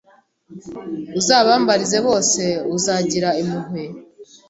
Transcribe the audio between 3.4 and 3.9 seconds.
impuhwe